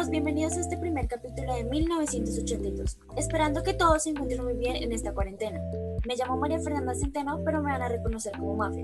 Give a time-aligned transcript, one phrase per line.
[0.00, 2.96] Chicos, bienvenidos a este primer capítulo de 1982.
[3.18, 5.60] Esperando que todos se encuentren muy bien en esta cuarentena.
[6.06, 8.82] Me llamo María Fernanda Centeno, pero me van a reconocer como Mafe.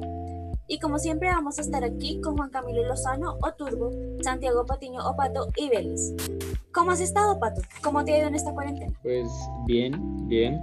[0.69, 5.09] Y como siempre vamos a estar aquí con Juan Camilo Lozano o Turbo, Santiago Patiño
[5.09, 6.13] o Pato y Vélez.
[6.71, 7.63] ¿Cómo has estado, Pato?
[7.83, 8.93] ¿Cómo te ha ido en esta cuarentena?
[9.03, 9.27] Pues
[9.67, 10.61] bien, bien.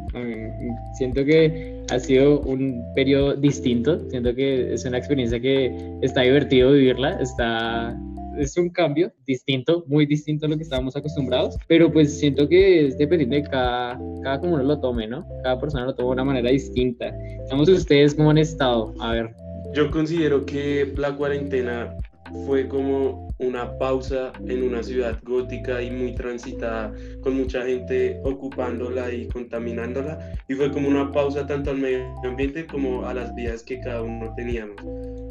[1.00, 4.08] Siento que ha sido un periodo distinto.
[4.12, 7.14] Siento que es una experiencia que está divertido vivirla.
[7.20, 7.98] Está
[8.38, 12.88] es un cambio distinto, muy distinto a lo que estábamos acostumbrados, pero pues siento que
[12.88, 15.26] es dependiendo de cada, cada como uno lo tome, ¿no?
[15.44, 17.16] Cada persona lo toma de una manera distinta.
[17.44, 19.36] Estamos ustedes cómo han estado, a ver.
[19.74, 21.96] Yo considero que la cuarentena
[22.46, 29.14] fue como una pausa en una ciudad gótica y muy transitada, con mucha gente ocupándola
[29.14, 33.64] y contaminándola, y fue como una pausa tanto al medio ambiente como a las vidas
[33.64, 34.76] que cada uno teníamos.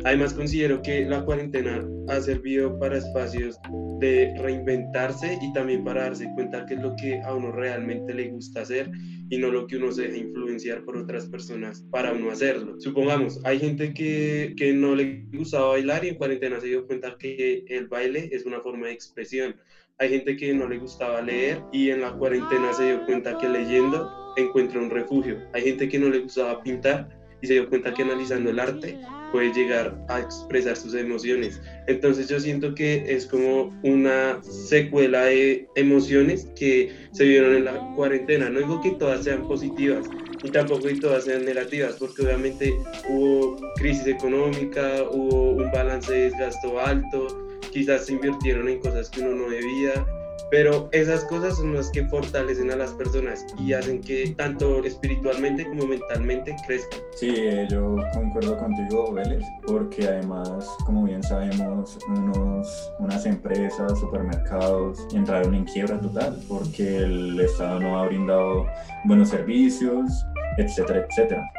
[0.04, 3.58] Además, considero que la cuarentena ha servido para espacios
[4.00, 8.30] de reinventarse y también para darse cuenta qué es lo que a uno realmente le
[8.30, 8.90] gusta hacer
[9.30, 12.74] y no lo que uno se deja influenciar por otras personas para uno hacerlo.
[12.80, 17.16] Supongamos, hay gente que, que no le gustaba bailar y en cuarentena se dio cuenta
[17.16, 19.56] que el baile es una forma de expresión.
[19.98, 23.48] Hay gente que no le gustaba leer y en la cuarentena se dio cuenta que
[23.48, 25.38] leyendo encuentra un refugio.
[25.52, 27.08] Hay gente que no le gustaba pintar
[27.40, 28.98] y se dio cuenta que analizando el arte
[29.32, 31.60] puede llegar a expresar sus emociones.
[31.86, 37.94] Entonces yo siento que es como una secuela de emociones que se vieron en la
[37.96, 38.50] cuarentena.
[38.50, 40.06] No digo que todas sean positivas
[40.42, 42.74] y tampoco que todas sean negativas, porque obviamente
[43.08, 49.22] hubo crisis económica, hubo un balance de desgasto alto, quizás se invirtieron en cosas que
[49.22, 50.06] uno no debía
[50.52, 55.66] pero esas cosas son las que fortalecen a las personas y hacen que tanto espiritualmente
[55.66, 57.00] como mentalmente crezcan.
[57.14, 57.34] Sí,
[57.70, 65.64] yo concuerdo contigo, Vélez, porque además, como bien sabemos, unos, unas empresas, supermercados entraron en
[65.64, 68.66] quiebra total porque el Estado no ha brindado
[69.04, 70.26] buenos servicios,
[70.58, 71.50] etcétera, etcétera.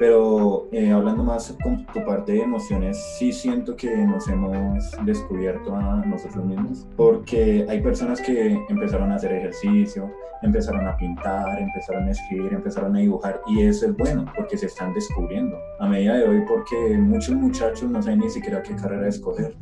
[0.00, 5.76] Pero eh, hablando más con tu parte de emociones, sí siento que nos hemos descubierto
[5.76, 12.08] a nosotros mismos, porque hay personas que empezaron a hacer ejercicio, empezaron a pintar, empezaron
[12.08, 15.58] a escribir, empezaron a dibujar, y eso es bueno, porque se están descubriendo.
[15.80, 19.54] A medida de hoy, porque muchos muchachos no saben ni siquiera qué carrera escoger.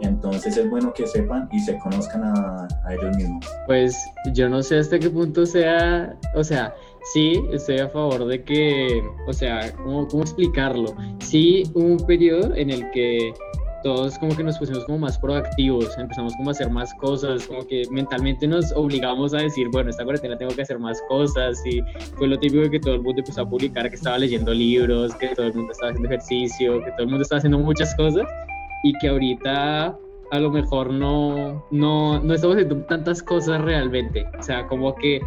[0.00, 3.46] Entonces es bueno que sepan y se conozcan a, a, ellos mismos.
[3.66, 3.96] Pues
[4.34, 6.74] yo no sé hasta qué punto sea, o sea,
[7.12, 10.94] sí estoy a favor de que, o sea, ¿cómo, cómo explicarlo?
[11.20, 13.32] Sí hubo un periodo en el que
[13.82, 17.64] todos como que nos pusimos como más proactivos, empezamos como a hacer más cosas, como
[17.66, 21.80] que mentalmente nos obligamos a decir, bueno, esta cuarentena tengo que hacer más cosas y
[22.16, 25.14] fue lo típico de que todo el mundo empezó a publicar que estaba leyendo libros,
[25.14, 28.26] que todo el mundo estaba haciendo ejercicio, que todo el mundo estaba haciendo muchas cosas
[28.82, 29.96] y que ahorita
[30.32, 35.20] a lo mejor no, no, no estamos haciendo tantas cosas realmente, o sea, como que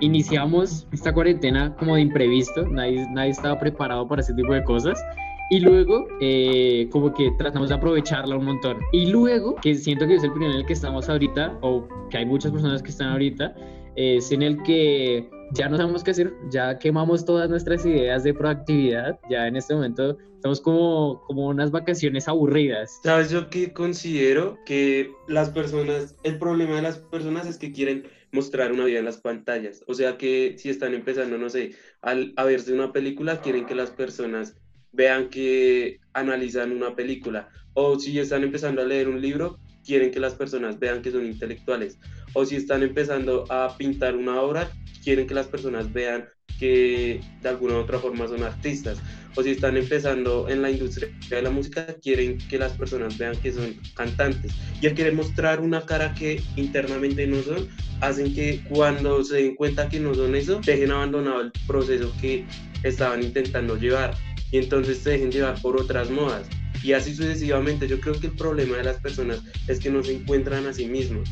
[0.00, 5.02] iniciamos esta cuarentena como de imprevisto, nadie, nadie estaba preparado para ese tipo de cosas.
[5.48, 8.78] Y luego, eh, como que tratamos de aprovecharla un montón.
[8.92, 12.18] Y luego, que siento que es el primer en el que estamos ahorita, o que
[12.18, 13.54] hay muchas personas que están ahorita,
[13.94, 18.34] es en el que ya no sabemos qué hacer, ya quemamos todas nuestras ideas de
[18.34, 23.00] proactividad, ya en este momento estamos como, como unas vacaciones aburridas.
[23.02, 28.04] ¿Sabes yo que considero que las personas, el problema de las personas es que quieren
[28.32, 29.82] mostrar una vida en las pantallas.
[29.86, 33.74] O sea que si están empezando, no sé, al, a verse una película, quieren que
[33.74, 34.56] las personas
[34.92, 37.48] vean que analizan una película.
[37.74, 41.24] O si están empezando a leer un libro, quieren que las personas vean que son
[41.26, 41.98] intelectuales.
[42.32, 44.70] O si están empezando a pintar una obra,
[45.04, 48.98] quieren que las personas vean que de alguna u otra forma son artistas.
[49.34, 53.36] O si están empezando en la industria de la música, quieren que las personas vean
[53.36, 54.52] que son cantantes.
[54.80, 57.68] Y al querer mostrar una cara que internamente no son,
[58.00, 62.44] hacen que cuando se den cuenta que no son eso, dejen abandonado el proceso que
[62.82, 64.14] estaban intentando llevar.
[64.50, 66.48] Y entonces se dejen llevar por otras modas.
[66.82, 67.88] Y así sucesivamente.
[67.88, 70.86] Yo creo que el problema de las personas es que no se encuentran a sí
[70.86, 71.28] mismos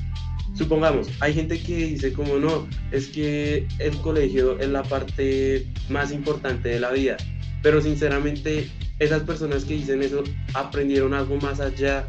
[0.55, 6.12] supongamos, hay gente que dice como no, es que el colegio es la parte más
[6.12, 7.17] importante de la vida,
[7.62, 10.23] pero sinceramente esas personas que dicen eso
[10.55, 12.09] aprendieron algo más allá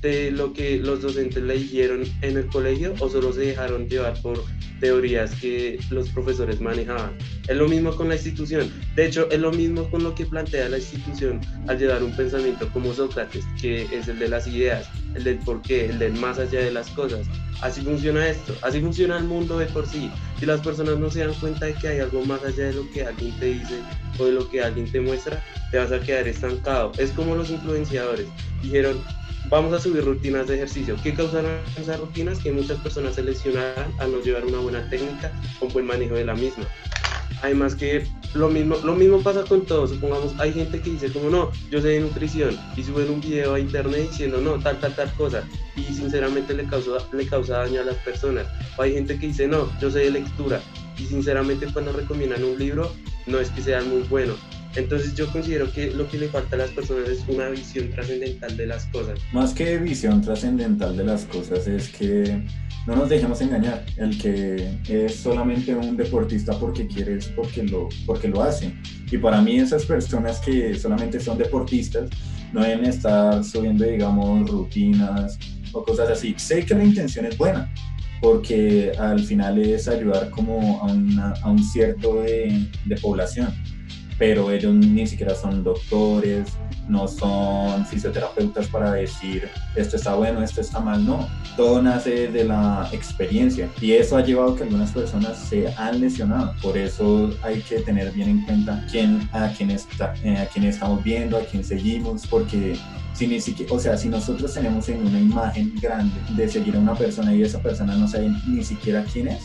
[0.00, 4.20] de lo que los docentes le dijeron en el colegio o solo se dejaron llevar
[4.20, 4.44] por
[4.78, 7.16] teorías que los profesores manejaban.
[7.48, 8.70] Es lo mismo con la institución.
[8.96, 12.68] De hecho, es lo mismo con lo que plantea la institución al llevar un pensamiento
[12.70, 16.38] como Sócrates, que es el de las ideas, el del por qué, el del más
[16.38, 17.26] allá de las cosas.
[17.60, 20.10] Así funciona esto, así funciona el mundo de por sí.
[20.38, 22.90] Si las personas no se dan cuenta de que hay algo más allá de lo
[22.90, 23.80] que alguien te dice
[24.18, 26.92] o de lo que alguien te muestra, te vas a quedar estancado.
[26.98, 28.26] Es como los influenciadores.
[28.62, 29.02] Dijeron,
[29.48, 30.96] vamos a subir rutinas de ejercicio.
[31.02, 32.38] ¿Qué causaron esas rutinas?
[32.38, 36.24] Que muchas personas se lesionaran al no llevar una buena técnica o buen manejo de
[36.24, 36.64] la misma.
[37.44, 39.86] Además que lo mismo, lo mismo pasa con todo.
[39.86, 43.52] Supongamos, hay gente que dice como no, yo sé de nutrición y suben un video
[43.52, 45.42] a internet diciendo no, tal, tal, tal cosa.
[45.76, 48.46] Y sinceramente le causa, le causa daño a las personas.
[48.78, 50.58] O hay gente que dice no, yo sé de lectura.
[50.96, 52.90] Y sinceramente cuando recomiendan un libro,
[53.26, 54.32] no es que sea muy bueno.
[54.74, 58.56] Entonces yo considero que lo que le falta a las personas es una visión trascendental
[58.56, 59.18] de las cosas.
[59.34, 62.42] Más que visión trascendental de las cosas es que
[62.86, 63.84] no nos dejemos engañar.
[63.96, 68.74] El que es solamente un deportista porque quiere es porque lo, porque lo hace.
[69.10, 72.10] Y para mí esas personas que solamente son deportistas
[72.52, 75.38] no deben estar subiendo, digamos, rutinas
[75.72, 76.34] o cosas así.
[76.36, 77.72] Sé que la intención es buena,
[78.20, 83.52] porque al final es ayudar como a, una, a un cierto de, de población
[84.26, 86.48] pero ellos ni siquiera son doctores,
[86.88, 91.28] no son fisioterapeutas para decir esto está bueno, esto está mal, no.
[91.58, 96.00] Todo nace de la experiencia y eso ha llevado a que algunas personas se han
[96.00, 96.54] lesionado.
[96.62, 100.64] Por eso hay que tener bien en cuenta quién, a, quién está, eh, a quién
[100.64, 102.78] estamos viendo, a quién seguimos, porque
[103.12, 106.78] si ni siquiera, o sea, si nosotros tenemos en una imagen grande de seguir a
[106.78, 109.42] una persona y esa persona no sabe ni siquiera quién es,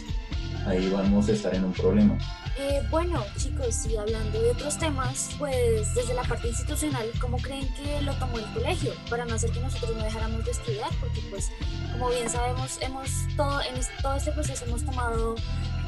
[0.66, 2.18] ahí vamos a estar en un problema.
[2.62, 7.66] Eh, bueno, chicos, y hablando de otros temas, pues desde la parte institucional, ¿cómo creen
[7.74, 8.92] que lo tomó el colegio?
[9.10, 11.52] Para no hacer que nosotros no dejáramos de estudiar, porque pues,
[11.94, 15.36] como bien sabemos, hemos todo, en todo este proceso hemos tomado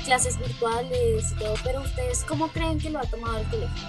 [0.06, 3.88] clases virtuales y todo, pero ustedes, ¿cómo creen que lo ha tomado el colegio?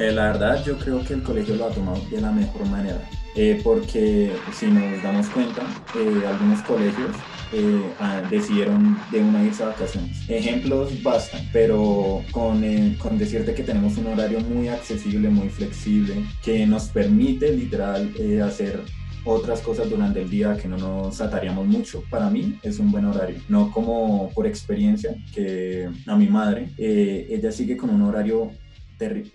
[0.00, 3.08] Eh, la verdad, yo creo que el colegio lo ha tomado de la mejor manera,
[3.36, 5.62] eh, porque si nos damos cuenta,
[5.94, 7.14] algunos colegios
[7.52, 7.82] eh,
[8.30, 10.28] decidieron de una irse a vacaciones.
[10.28, 16.14] Ejemplos bastan, pero con, eh, con decirte que tenemos un horario muy accesible, muy flexible,
[16.44, 18.80] que nos permite literal eh, hacer
[19.24, 22.04] otras cosas durante el día que no nos ataríamos mucho.
[22.08, 27.52] Para mí es un buen horario, no como por experiencia que a mi madre, ella
[27.52, 28.50] sigue con un horario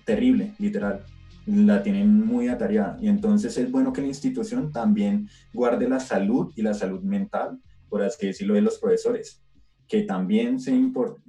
[0.05, 1.03] terrible, literal
[1.45, 6.51] la tienen muy atareada y entonces es bueno que la institución también guarde la salud
[6.55, 7.59] y la salud mental
[7.95, 9.41] por así decirlo, de los profesores,
[9.87, 10.73] que también se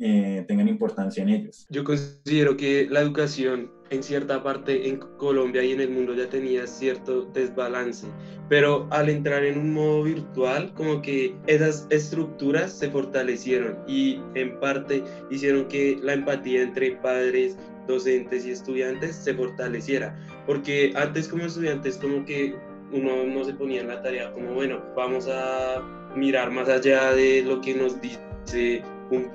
[0.00, 1.64] eh, tengan importancia en ellos.
[1.70, 6.28] Yo considero que la educación en cierta parte en Colombia y en el mundo ya
[6.28, 8.08] tenía cierto desbalance,
[8.48, 14.58] pero al entrar en un modo virtual, como que esas estructuras se fortalecieron y en
[14.58, 21.44] parte hicieron que la empatía entre padres, docentes y estudiantes se fortaleciera, porque antes como
[21.44, 22.56] estudiantes como que
[22.90, 27.42] uno no se ponía en la tarea como, bueno, vamos a mirar más allá de
[27.42, 29.30] lo que nos dice un,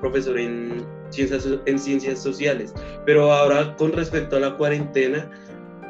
[0.00, 2.74] profesor en ciencias, en ciencias sociales.
[3.06, 5.30] Pero ahora con respecto a la cuarentena,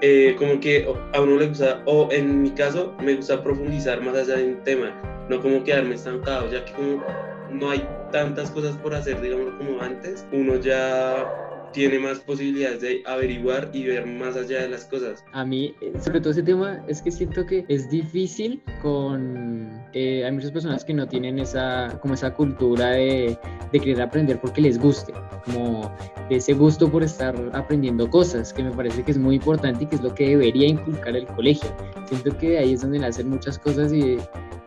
[0.01, 4.17] eh, como que a uno le gusta, o en mi caso, me gusta profundizar más
[4.17, 4.93] allá de un tema,
[5.29, 7.03] no como quedarme estancado, ya que como
[7.51, 11.27] no hay tantas cosas por hacer, digamos, como antes, uno ya
[11.75, 15.25] tiene más posibilidades de averiguar y ver más allá de las cosas.
[15.33, 19.83] A mí, eh, sobre todo ese tema, es que siento que es difícil con...
[19.93, 23.37] Eh, hay muchas personas que no tienen esa, como esa cultura de,
[23.73, 25.13] de querer aprender porque les guste,
[25.45, 25.93] como
[26.31, 29.97] ese gusto por estar aprendiendo cosas, que me parece que es muy importante y que
[29.97, 31.69] es lo que debería inculcar el colegio.
[32.07, 34.17] Siento que ahí es donde nacen muchas cosas y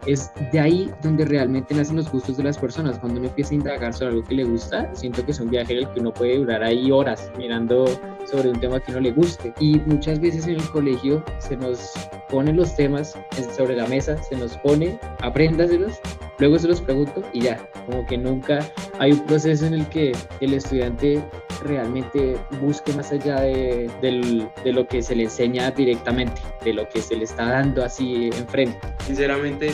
[0.08, 2.98] es de ahí donde realmente nacen los gustos de las personas.
[3.00, 5.74] Cuando uno empieza a indagar sobre algo que le gusta, siento que es un viaje
[5.74, 7.86] en el que uno puede durar ahí horas mirando
[8.26, 9.54] sobre un tema que no le guste.
[9.60, 11.94] Y muchas veces en el colegio se nos
[12.30, 13.16] ponen los temas
[13.56, 16.00] sobre la mesa, se nos pone, apréndaselos,
[16.40, 18.60] luego se los pregunto y ya, como que nunca
[19.00, 20.12] hay un proceso en el que
[20.42, 21.24] el estudiante
[21.64, 27.02] realmente busque más allá de, de, lo que se le enseña directamente, de lo que
[27.02, 28.80] se le está dando así enfrente.
[29.06, 29.72] Sinceramente,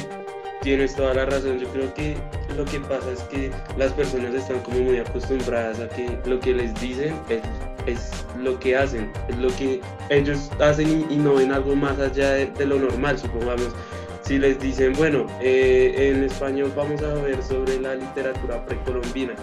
[0.62, 1.60] tienes toda la razón.
[1.60, 2.16] Yo creo que
[2.56, 6.54] lo que pasa es que las personas están como muy acostumbradas a que lo que
[6.54, 7.16] les dicen
[7.86, 12.32] es, lo que hacen, es lo que ellos hacen y, no ven algo más allá
[12.32, 13.70] de, lo normal, supongamos.
[14.22, 19.34] Si les dicen, bueno, eh, en español vamos a ver sobre la literatura precolombina,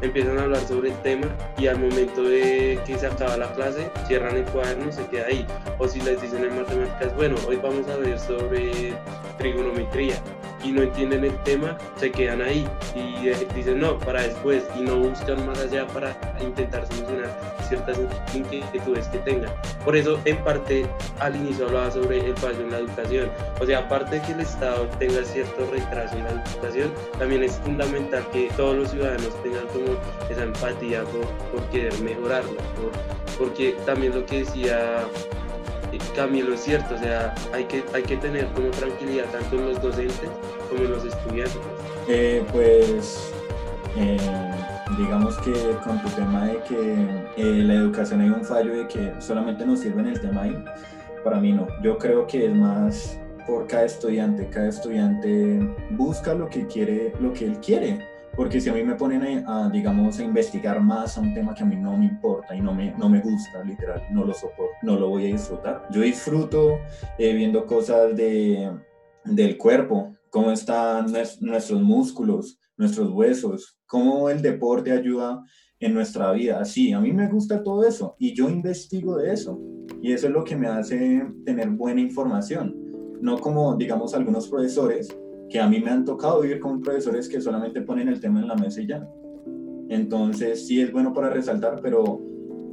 [0.00, 1.26] empiezan a hablar sobre el tema
[1.58, 5.44] y al momento de que se acaba la clase, cierran el cuaderno, se queda ahí.
[5.78, 8.94] O si les dicen en matemáticas, bueno, hoy vamos a ver sobre
[9.38, 10.22] trigonometría
[10.64, 14.96] y no entienden el tema, se quedan ahí y dicen no, para después y no
[14.96, 17.98] buscan más allá para intentar solucionar ciertas
[18.34, 19.50] inquietudes que tengan.
[19.84, 20.86] Por eso, en parte,
[21.20, 23.30] al inicio hablaba sobre el fallo en la educación.
[23.60, 27.52] O sea, aparte de que el Estado tenga cierto retraso en la educación, también es
[27.58, 29.98] fundamental que todos los ciudadanos tengan como
[30.30, 32.60] esa empatía por, por querer mejorarla,
[33.38, 35.47] porque también lo que decía eh,
[36.14, 39.82] Camilo es cierto, o sea, hay que, hay que tener como tranquilidad tanto en los
[39.82, 40.30] docentes
[40.68, 41.58] como en los estudiantes.
[42.08, 43.32] Eh, pues
[43.96, 44.16] eh,
[44.96, 45.52] digamos que
[45.84, 50.00] con tu tema de que la educación hay un fallo de que solamente nos sirve
[50.00, 50.64] en el tema ahí,
[51.24, 51.66] para mí no.
[51.82, 57.32] Yo creo que es más por cada estudiante, cada estudiante busca lo que quiere, lo
[57.32, 61.20] que él quiere porque si a mí me ponen a, digamos, a investigar más a
[61.20, 64.00] un tema que a mí no me importa y no me, no me gusta, literal,
[64.12, 65.88] no lo soporto, no lo voy a disfrutar.
[65.90, 66.78] Yo disfruto
[67.18, 68.70] eh, viendo cosas de,
[69.24, 71.06] del cuerpo, cómo están
[71.40, 75.42] nuestros músculos, nuestros huesos, cómo el deporte ayuda
[75.80, 76.64] en nuestra vida.
[76.64, 79.60] Sí, a mí me gusta todo eso y yo investigo de eso.
[80.00, 82.72] Y eso es lo que me hace tener buena información.
[83.20, 85.08] No como, digamos, algunos profesores
[85.50, 88.48] que a mí me han tocado vivir con profesores que solamente ponen el tema en
[88.48, 89.08] la mesa y ya.
[89.88, 92.20] Entonces sí es bueno para resaltar, pero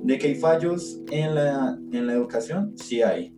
[0.03, 3.33] de que hay fallos en la, en la educación, sí hay.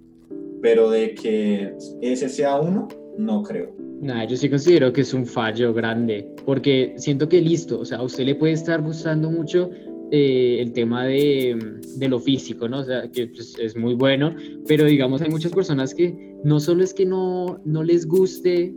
[0.62, 3.75] Pero de que ese sea uno, no creo.
[4.01, 8.00] Nah, yo sí considero que es un fallo grande, porque siento que listo, o sea,
[8.00, 9.70] a usted le puede estar gustando mucho
[10.12, 11.58] eh, el tema de,
[11.98, 12.79] de, lo físico, ¿no?
[12.79, 14.36] O sea, que pues, es muy bueno,
[14.67, 18.75] pero digamos, hay muchas personas que no solo es que no, no les guste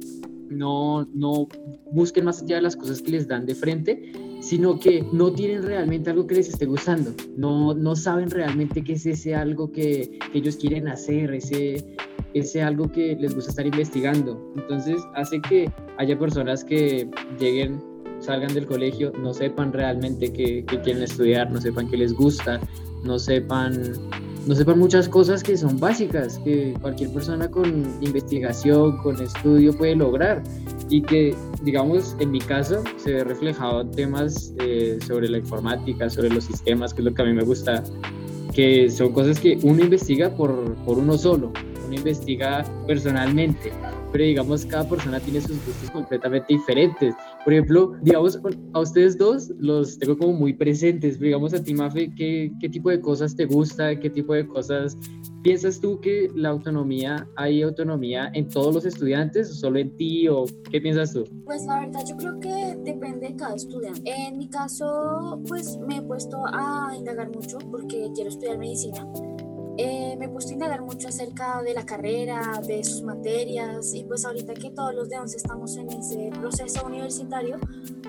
[0.51, 1.49] no, no
[1.93, 5.63] busquen más allá de las cosas que les dan de frente, sino que no tienen
[5.63, 10.19] realmente algo que les esté gustando, no, no saben realmente qué es ese algo que,
[10.35, 11.97] ellos quieren hacer, ese,
[12.35, 14.53] ese algo que les gusta estar investigando.
[14.57, 17.83] Entonces hace que haya personas que lleguen,
[18.21, 22.61] salgan del colegio, no sepan realmente qué quieren estudiar, no sepan qué les gusta,
[23.05, 23.93] no sepan
[24.47, 27.67] no sepan muchas cosas que son básicas, que cualquier persona con
[28.01, 30.43] investigación, con estudio puede lograr
[30.89, 36.31] y que, digamos, en mi caso se ve reflejado temas eh, sobre la informática, sobre
[36.31, 37.83] los sistemas, que es lo que a mí me gusta,
[38.55, 41.53] que son cosas que uno investiga por, por uno solo,
[41.87, 43.73] uno investiga personalmente
[44.13, 47.15] pero digamos cada persona tiene sus gustos completamente diferentes.
[47.45, 48.39] Por ejemplo, digamos,
[48.73, 52.91] a ustedes dos los tengo como muy presentes, digamos a ti, Mafe, ¿qué, ¿qué tipo
[52.91, 53.99] de cosas te gusta?
[53.99, 54.97] ¿Qué tipo de cosas
[55.43, 60.29] piensas tú que la autonomía, hay autonomía en todos los estudiantes, o solo en ti,
[60.29, 61.25] o qué piensas tú?
[61.45, 64.03] Pues la verdad yo creo que depende de cada estudiante.
[64.05, 69.07] En mi caso, pues me he puesto a indagar mucho porque quiero estudiar medicina
[69.83, 74.27] eh, me puesto a indagar mucho acerca de la carrera, de sus materias y pues
[74.27, 77.59] ahorita que todos los de 11 estamos en ese proceso universitario,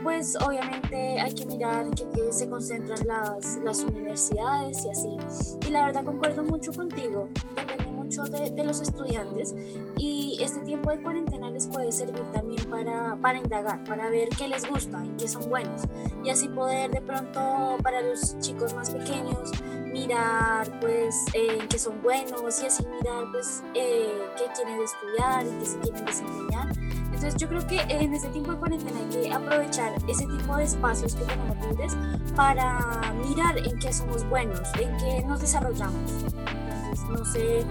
[0.03, 5.17] pues obviamente hay que mirar que, se concentran las, las universidades y así.
[5.65, 9.55] Y la verdad concuerdo mucho contigo, depende mucho de, de, los estudiantes
[9.97, 14.47] y este tiempo de cuarentena les puede servir también para, para indagar, para ver qué
[14.47, 15.81] les gusta y qué son buenos
[16.23, 19.51] y así poder de pronto para los chicos más pequeños
[19.91, 25.65] mirar pues eh, son buenos y así mirar pues eh, qué quieren estudiar y qué
[25.65, 26.71] se quieren desempeñar.
[27.05, 30.63] Entonces yo creo que en este tiempo de cuarentena hay que aprovechar ese tipo de
[30.63, 31.93] espacios que tenemos libres
[32.35, 36.25] para mirar en qué somos buenos, en qué nos desarrollamos.
[37.09, 37.65] No sé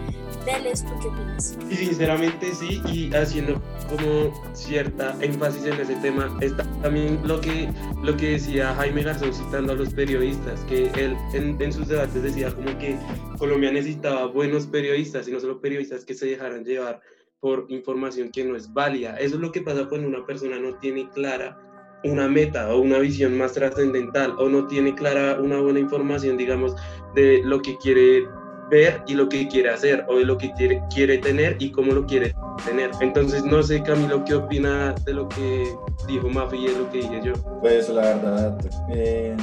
[0.44, 1.58] Deles, ¿tú qué opinas?
[1.68, 3.60] Y sinceramente sí, y haciendo
[3.90, 7.68] como cierta énfasis en ese tema, está también lo que,
[8.02, 12.22] lo que decía Jaime Garzón citando a los periodistas, que él en, en sus debates
[12.22, 12.96] decía como que
[13.38, 17.00] Colombia necesitaba buenos periodistas y no solo periodistas que se dejaran llevar
[17.40, 19.16] por información que no es válida.
[19.18, 21.58] Eso es lo que pasa cuando una persona no tiene clara
[22.04, 26.74] una meta o una visión más trascendental o no tiene clara una buena información, digamos,
[27.14, 28.26] de lo que quiere
[28.70, 31.92] ver y lo que quiere hacer o de lo que quiere, quiere tener y cómo
[31.92, 32.34] lo quiere
[32.64, 32.90] tener.
[33.00, 35.74] Entonces no sé Camilo qué opina de lo que
[36.06, 37.32] dijo Mafi y de lo que dije yo.
[37.60, 38.58] Pues la verdad
[38.90, 39.36] eh,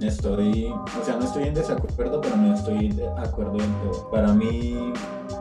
[0.00, 4.10] estoy, o sea no estoy en desacuerdo pero no estoy de acuerdo en todo.
[4.10, 4.92] Para mí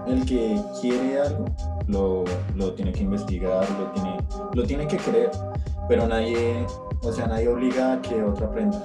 [0.08, 1.46] el que quiere algo
[1.88, 2.24] lo,
[2.56, 4.18] lo tiene que investigar, lo tiene,
[4.54, 5.32] lo tiene que creer,
[5.88, 6.66] pero nadie,
[7.02, 8.80] o sea nadie obliga a que otro aprenda.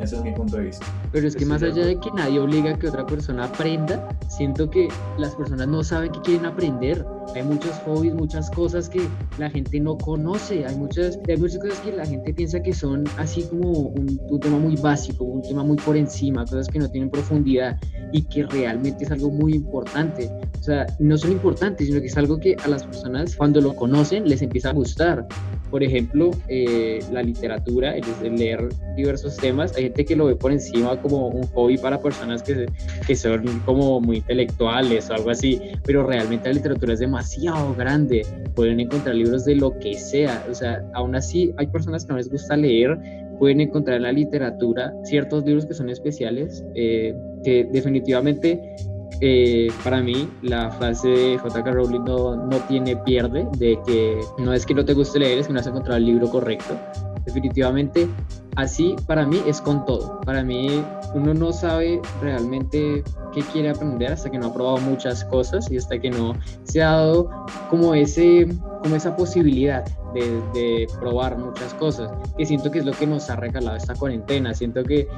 [0.00, 0.86] Ese es mi punto de vista.
[1.12, 4.70] Pero es que más allá de que nadie obliga a que otra persona aprenda, siento
[4.70, 4.88] que
[5.18, 7.04] las personas no saben qué quieren aprender.
[7.34, 9.00] Hay muchos hobbies, muchas cosas que
[9.38, 10.64] la gente no conoce.
[10.64, 14.40] Hay muchas, hay muchas cosas que la gente piensa que son así como un, un
[14.40, 17.76] tema muy básico, un tema muy por encima, cosas que no tienen profundidad
[18.12, 20.30] y que realmente es algo muy importante.
[20.60, 23.74] O sea, no son importantes, sino que es algo que a las personas cuando lo
[23.74, 25.26] conocen les empieza a gustar.
[25.70, 28.04] Por ejemplo, eh, la literatura, el,
[28.36, 32.42] leer diversos temas, hay gente que lo ve por encima como un hobby para personas
[32.42, 32.66] que,
[33.06, 38.26] que son como muy intelectuales o algo así, pero realmente la literatura es demasiado grande,
[38.54, 42.18] pueden encontrar libros de lo que sea, o sea, aún así hay personas que no
[42.18, 42.98] les gusta leer,
[43.38, 48.76] pueden encontrar en la literatura ciertos libros que son especiales, eh, que definitivamente
[49.22, 51.72] eh, para mí la frase de J.K.
[51.72, 55.46] Rowling no, no, tiene pierde, de que no es que no te guste leer, es
[55.46, 56.78] que no has encontrado el libro correcto.
[57.24, 58.08] Definitivamente,
[58.56, 60.20] así para mí es con todo.
[60.22, 60.82] Para mí
[61.14, 65.76] uno no sabe realmente qué quiere aprender hasta que no ha probado muchas cosas y
[65.76, 66.34] hasta que no
[66.64, 67.30] se ha dado
[67.68, 68.48] como, ese,
[68.82, 73.30] como esa posibilidad de, de probar muchas cosas, que siento que es lo que nos
[73.30, 74.54] ha regalado esta cuarentena.
[74.54, 75.08] Siento que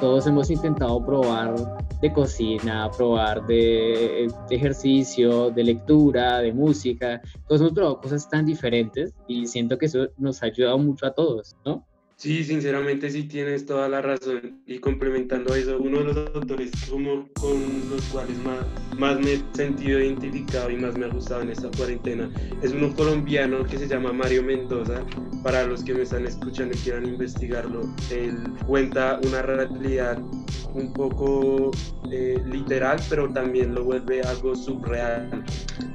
[0.00, 1.54] todos hemos intentado probar
[2.00, 7.20] de cocina, probar de, ejercicio, de lectura, de música.
[7.48, 11.12] Todos hemos probado cosas tan diferentes y siento que eso nos ha ayudado mucho a
[11.12, 11.86] todos, ¿no?
[12.22, 14.62] Sí, sinceramente sí tienes toda la razón.
[14.64, 18.64] Y complementando eso, uno de los autores como con los cuales más,
[18.96, 22.30] más me he sentido identificado y más me ha gustado en esta cuarentena
[22.62, 25.04] es uno colombiano que se llama Mario Mendoza.
[25.42, 28.38] Para los que me están escuchando y quieran investigarlo, él
[28.68, 30.22] cuenta una realidad
[30.74, 31.72] un poco
[32.12, 35.44] eh, literal, pero también lo vuelve algo subreal.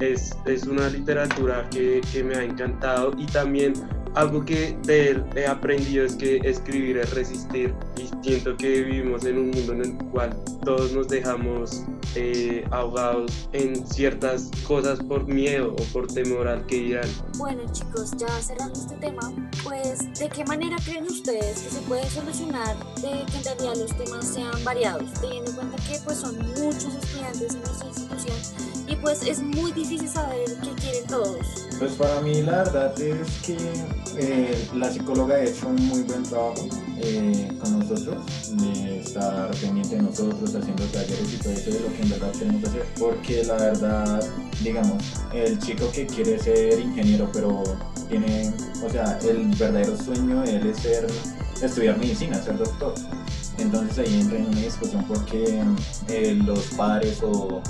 [0.01, 3.72] Es, es una literatura que, que me ha encantado y también
[4.18, 9.24] algo que de él he aprendido es que escribir es resistir y siento que vivimos
[9.26, 11.84] en un mundo en el cual todos nos dejamos
[12.16, 17.10] eh, ahogados en ciertas cosas por miedo o por temor al que dirán.
[17.38, 19.32] Bueno chicos, ya cerrando este tema,
[19.64, 23.96] pues ¿de qué manera creen ustedes que se puede solucionar de que en realidad los
[23.98, 28.57] temas sean variados, teniendo en cuenta que pues son muchos estudiantes en nuestra institución
[29.01, 31.68] pues es muy difícil saber qué quieren todos?
[31.80, 33.58] Pues para mí la verdad es que
[34.18, 39.98] eh, la psicóloga ha hecho un muy buen trabajo eh, con nosotros, de estar pendiente
[39.98, 42.86] de nosotros, haciendo talleres y todo eso de lo que en verdad queremos hacer.
[43.00, 44.24] Porque la verdad,
[44.63, 47.63] digamos, el chico que quiere ser ingeniero, pero
[48.10, 48.51] tiene,
[48.84, 51.07] o sea, el verdadero sueño de él es ser,
[51.62, 52.96] estudiar medicina, ser doctor.
[53.59, 55.63] Entonces ahí entra en una discusión porque
[56.09, 57.61] eh, los padres o,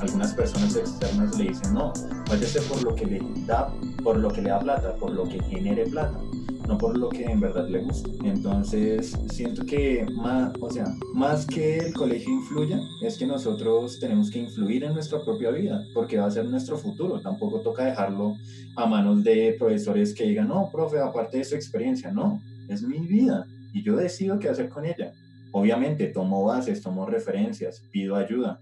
[0.00, 4.42] algunas personas externas le dicen no, ser por lo que le da, por lo que
[4.42, 6.18] le da plata, por lo que genere plata,
[6.66, 8.10] no por lo que en verdad le gusta.
[8.24, 14.30] Entonces siento que más, o sea, más que el colegio influya, es que nosotros tenemos
[14.30, 17.20] que influir en nuestra propia vida, porque va a ser nuestro futuro.
[17.20, 18.34] Tampoco toca dejarlo
[18.74, 22.98] a manos de profesores que digan, no, profe, aparte de su experiencia, no, es mi
[22.98, 25.12] vida y yo decido qué hacer con ella.
[25.52, 28.58] Obviamente tomo bases, tomo referencias, pido ayuda,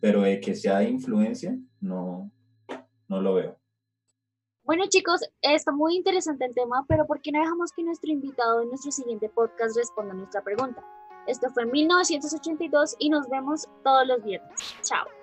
[0.00, 2.32] pero de que sea de influencia, no,
[3.06, 3.56] no lo veo.
[4.64, 8.60] Bueno chicos, está muy interesante el tema, pero ¿por qué no dejamos que nuestro invitado
[8.60, 10.84] en nuestro siguiente podcast responda a nuestra pregunta?
[11.28, 14.58] Esto fue en 1982 y nos vemos todos los viernes.
[14.82, 15.17] Chao.